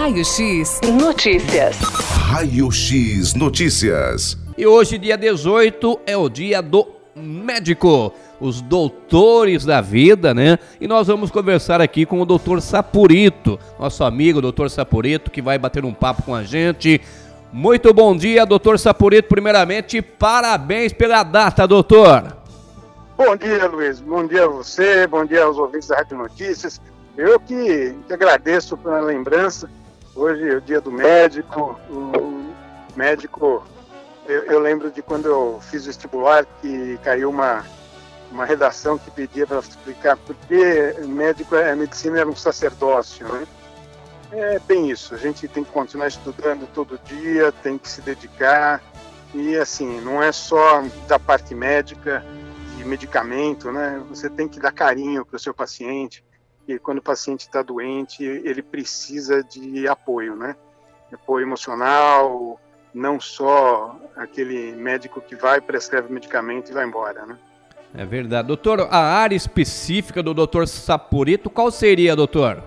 [0.00, 1.76] Raio X Notícias.
[1.78, 4.34] Raio X Notícias.
[4.56, 8.10] E hoje, dia 18, é o dia do médico,
[8.40, 10.58] os doutores da vida, né?
[10.80, 15.58] E nós vamos conversar aqui com o doutor Sapurito, nosso amigo doutor Sapurito, que vai
[15.58, 16.98] bater um papo com a gente.
[17.52, 19.28] Muito bom dia, doutor Sapurito.
[19.28, 22.38] Primeiramente, parabéns pela data, doutor.
[23.18, 24.00] Bom dia, Luiz.
[24.00, 26.80] Bom dia a você, bom dia aos ouvintes da Rádio Notícias.
[27.18, 29.68] Eu que, que agradeço pela lembrança.
[30.14, 31.78] Hoje é o dia do médico.
[31.88, 32.54] O
[32.96, 33.64] médico,
[34.26, 37.64] eu, eu lembro de quando eu fiz o vestibular que caiu uma,
[38.30, 43.46] uma redação que pedia para explicar por que médico, a medicina era um sacerdócio, né?
[44.32, 45.14] É bem isso.
[45.14, 48.82] A gente tem que continuar estudando todo dia, tem que se dedicar.
[49.32, 52.24] E assim, não é só da parte médica,
[52.76, 54.02] de medicamento, né?
[54.08, 56.24] Você tem que dar carinho para o seu paciente.
[56.70, 60.54] E quando o paciente está doente, ele precisa de apoio, né?
[61.12, 62.60] Apoio emocional,
[62.94, 67.36] não só aquele médico que vai, prescreve medicamento e vai embora, né?
[67.92, 68.46] É verdade.
[68.46, 72.62] Doutor, a área específica do doutor Sapurito, qual seria, doutor?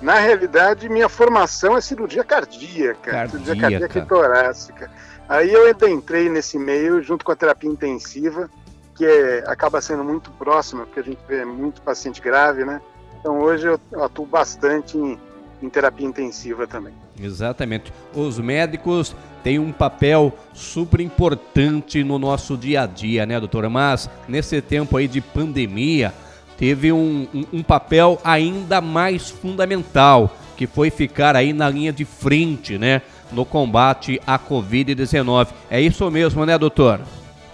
[0.00, 3.28] Na realidade, minha formação é cirurgia cardíaca, cardíaca.
[3.30, 4.90] cirurgia cardíaca e torácica.
[5.28, 8.48] Aí eu entrei nesse meio junto com a terapia intensiva,
[8.94, 12.80] que é, acaba sendo muito próxima, porque a gente vê muito paciente grave, né?
[13.20, 15.18] Então hoje eu atuo bastante em,
[15.62, 16.92] em terapia intensiva também.
[17.20, 17.92] Exatamente.
[18.14, 23.70] Os médicos têm um papel super importante no nosso dia a dia, né, doutora?
[23.70, 26.12] Mas nesse tempo aí de pandemia,
[26.56, 32.04] teve um, um, um papel ainda mais fundamental, que foi ficar aí na linha de
[32.04, 35.48] frente, né, no combate à Covid-19.
[35.70, 37.00] É isso mesmo, né, doutor?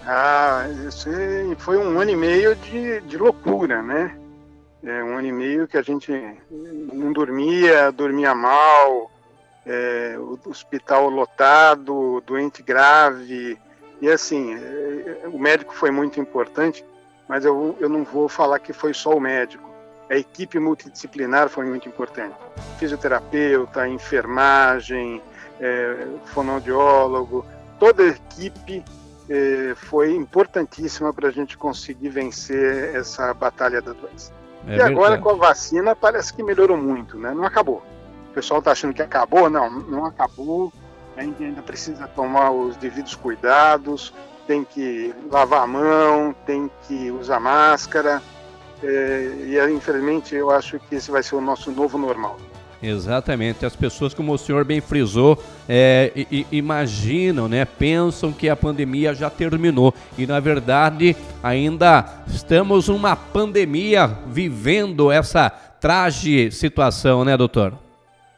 [0.05, 1.09] Ah, isso
[1.59, 4.15] foi um ano e meio de, de loucura, né?
[4.85, 6.11] É um ano e meio que a gente
[6.51, 9.09] não dormia, dormia mal,
[9.65, 13.57] é, hospital lotado, doente grave.
[14.01, 16.85] E assim, é, o médico foi muito importante,
[17.29, 19.71] mas eu, eu não vou falar que foi só o médico.
[20.09, 22.35] A equipe multidisciplinar foi muito importante.
[22.77, 25.21] Fisioterapeuta, enfermagem,
[25.61, 27.45] é, fonoaudiólogo,
[27.79, 28.83] toda a equipe
[29.29, 34.42] é, foi importantíssima para a gente conseguir vencer essa batalha da doença.
[34.67, 37.33] É e agora com a vacina parece que melhorou muito, né?
[37.33, 37.83] Não acabou.
[38.29, 40.71] O pessoal está achando que acabou, não, não acabou.
[41.15, 44.13] A gente ainda precisa tomar os devidos cuidados,
[44.47, 48.21] tem que lavar a mão, tem que usar máscara.
[48.81, 52.37] É, e infelizmente eu acho que esse vai ser o nosso novo normal.
[52.83, 53.65] Exatamente.
[53.65, 56.11] As pessoas, como o senhor bem frisou, é,
[56.51, 59.93] imaginam, né, pensam que a pandemia já terminou.
[60.17, 67.73] E na verdade ainda estamos numa pandemia vivendo essa trágica situação, né, doutor?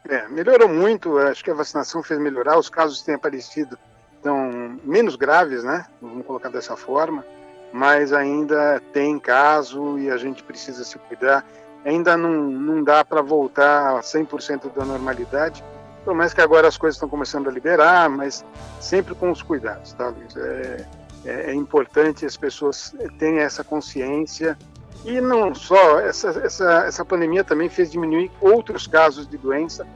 [0.08, 1.18] É, melhorou muito.
[1.18, 2.56] Acho que a vacinação fez melhorar.
[2.56, 3.76] Os casos têm aparecido
[4.22, 5.86] tão menos graves, né?
[6.00, 7.24] Vamos colocar dessa forma.
[7.72, 11.44] Mas ainda tem caso e a gente precisa se cuidar
[11.86, 15.64] ainda não, não dá para voltar a 100% da normalidade,
[16.04, 18.44] por mais que agora as coisas estão começando a liberar, mas
[18.80, 20.36] sempre com os cuidados, tá, Luiz?
[20.36, 20.86] É,
[21.24, 24.58] é, é importante as pessoas tenham essa consciência
[25.04, 29.86] e não só, essa, essa, essa pandemia também fez diminuir outros casos de doença,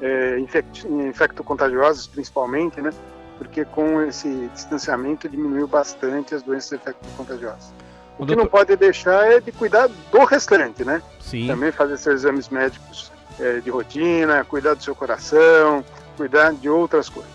[0.00, 2.90] é, infect, infecto-contagiosas principalmente, né?
[3.38, 7.72] Porque com esse distanciamento diminuiu bastante as doenças infecto-contagiosas.
[8.18, 8.36] O, o que doutor...
[8.36, 11.02] não pode deixar é de cuidar do restante, né?
[11.20, 11.46] Sim.
[11.46, 13.10] Também fazer seus exames médicos
[13.40, 15.84] é, de rotina, cuidar do seu coração,
[16.16, 17.34] cuidar de outras coisas.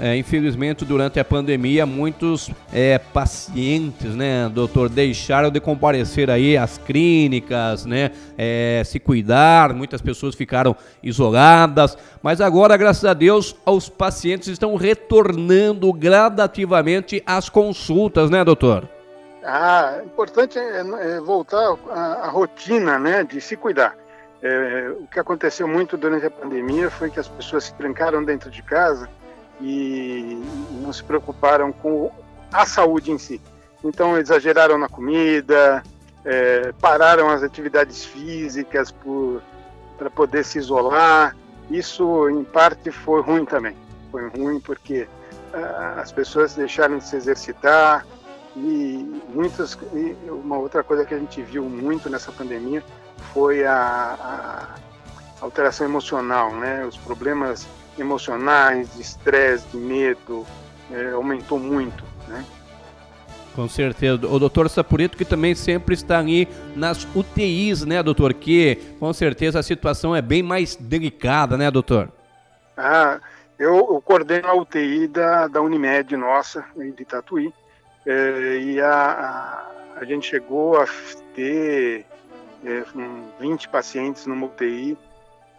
[0.00, 6.78] É, infelizmente, durante a pandemia, muitos é, pacientes, né, doutor, deixaram de comparecer aí às
[6.78, 13.88] clínicas, né, é, se cuidar, muitas pessoas ficaram isoladas, mas agora, graças a Deus, os
[13.88, 18.88] pacientes estão retornando gradativamente às consultas, né, doutor?
[19.44, 23.94] Ah, importante é, é voltar à, rotina, né, de se cuidar.
[24.42, 28.50] É, o que aconteceu muito durante a pandemia foi que as pessoas se trancaram dentro
[28.50, 29.08] de casa
[29.60, 30.42] e
[30.82, 32.10] não se preocuparam com
[32.52, 33.40] a saúde em si.
[33.82, 35.82] Então exageraram na comida,
[36.24, 38.94] é, pararam as atividades físicas
[39.98, 41.36] para poder se isolar.
[41.70, 43.76] Isso, em parte, foi ruim também.
[44.10, 45.06] Foi ruim porque
[45.52, 48.06] ah, as pessoas deixaram de se exercitar,
[48.56, 52.82] e muitas e uma outra coisa que a gente viu muito nessa pandemia
[53.32, 53.74] foi a,
[55.40, 56.84] a alteração emocional, né?
[56.84, 57.66] Os problemas
[57.98, 60.46] emocionais, de estresse, de medo,
[60.90, 62.44] é, aumentou muito, né?
[63.54, 64.26] Com certeza.
[64.26, 68.34] O doutor Sapurito que também sempre está ali nas UTIs, né, doutor?
[68.34, 72.10] Que com certeza a situação é bem mais delicada, né, doutor?
[72.76, 73.20] Ah,
[73.56, 77.52] eu, eu coordeno a UTI da, da Unimed nossa, de Tatuí,
[78.06, 79.66] é, e a,
[79.96, 80.86] a, gente chegou a
[81.34, 82.04] ter
[82.64, 82.84] é,
[83.40, 84.96] 20 pacientes numa UTI,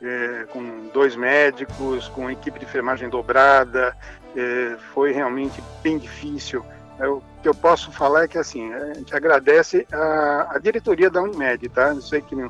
[0.02, 3.96] é, com dois médicos, com equipe de enfermagem dobrada,
[4.36, 6.64] é, foi realmente bem difícil.
[7.00, 11.22] O que eu posso falar é que assim, a gente agradece a, a diretoria da
[11.22, 11.90] Unimed, tá?
[11.90, 12.50] Eu sei que não,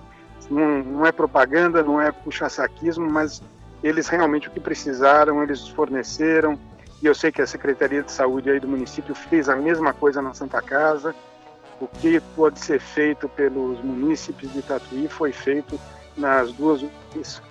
[0.50, 3.42] não, não é propaganda, não é puxa-saquismo, mas
[3.84, 6.60] eles realmente o que precisaram, eles forneceram,
[7.02, 10.22] e eu sei que a Secretaria de Saúde aí do município fez a mesma coisa
[10.22, 11.14] na Santa Casa.
[11.80, 15.80] O que pode ser feito pelos munícipes de Tatuí foi feito
[16.18, 16.86] nas duas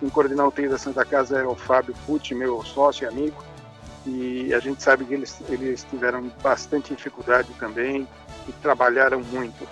[0.00, 3.44] quem coordenar o TI da Santa Casa é o Fábio Pucci, meu sócio e amigo,
[4.06, 8.06] e a gente sabe que eles, eles tiveram bastante dificuldade também
[8.48, 9.66] e trabalharam muito.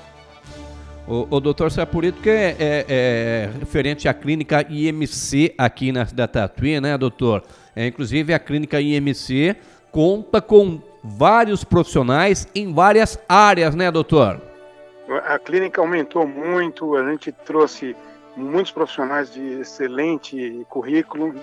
[1.06, 6.28] O, o doutor Sapurito, que é, é, é, referente à clínica IMC aqui na da
[6.28, 7.42] Tatuí, né, doutor?
[7.74, 9.56] É, inclusive, a clínica IMC
[9.90, 14.40] conta com vários profissionais em várias áreas, né, doutor?
[15.26, 17.96] A clínica aumentou muito, a gente trouxe
[18.36, 21.34] muitos profissionais de excelente currículo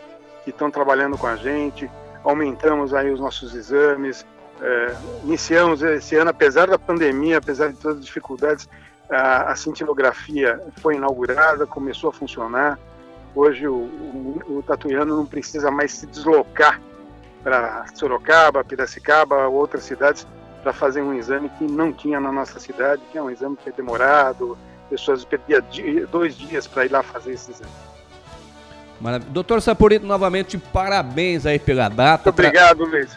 [0.44, 1.90] que estão trabalhando com a gente,
[2.24, 4.26] aumentamos aí os nossos exames,
[4.62, 8.68] é, iniciamos esse ano, apesar da pandemia, apesar de todas as dificuldades,
[9.10, 12.80] a, a cintilografia foi inaugurada, começou a funcionar.
[13.36, 16.82] Hoje o, o, o tatuiano não precisa mais se deslocar
[17.44, 20.28] para Sorocaba, Piracicaba, outras cidades
[20.62, 23.70] para fazer um exame que não tinha na nossa cidade, que é um exame que
[23.70, 24.58] é demorado,
[24.90, 25.62] pessoas perdiam
[26.12, 27.72] dois dias para ir lá fazer esse exame.
[29.00, 29.32] Maravilha.
[29.32, 32.32] Doutor Saporito, novamente, parabéns aí pela data.
[32.32, 33.10] Muito obrigado, Luiz.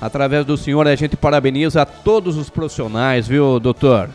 [0.00, 4.08] Através do senhor, a gente parabeniza a todos os profissionais, viu, doutor?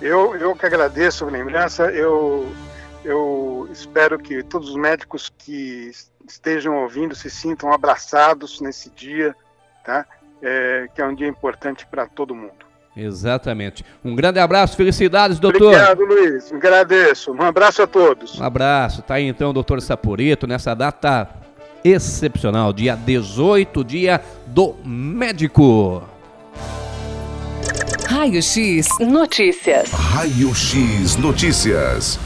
[0.00, 1.84] Eu, eu que agradeço a lembrança.
[1.90, 2.46] Eu,
[3.06, 5.92] eu espero que todos os médicos que
[6.28, 9.34] estejam ouvindo se sintam abraçados nesse dia,
[9.84, 10.04] tá?
[10.42, 12.66] É, que é um dia importante para todo mundo.
[12.96, 13.84] Exatamente.
[14.04, 15.68] Um grande abraço, felicidades, doutor.
[15.74, 16.52] Obrigado, Luiz.
[16.52, 17.30] Agradeço.
[17.30, 18.40] Um abraço a todos.
[18.40, 19.02] Um abraço.
[19.02, 21.28] Tá aí então, doutor Saporito, nessa data
[21.84, 26.02] excepcional, dia 18, dia do médico.
[28.08, 29.90] Raio X Notícias.
[29.90, 32.18] Raio X Notícias.